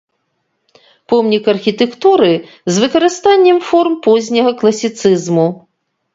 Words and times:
Помнік 1.11 1.43
архітэктуры 1.53 2.31
з 2.39 2.75
выкарыстаннем 2.85 3.61
форм 3.69 4.01
позняга 4.09 4.57
класіцызму. 4.65 5.47